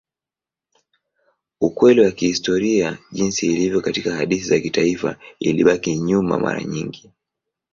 Ukweli 1.61 2.01
wa 2.01 2.11
kihistoria 2.11 2.97
jinsi 3.11 3.45
ilivyo 3.53 3.81
katika 3.81 4.15
hadithi 4.15 4.43
za 4.43 4.59
kitaifa 4.59 5.15
ilibaki 5.39 5.99
nyuma 5.99 6.39
mara 6.39 6.63
nyingi. 6.63 7.11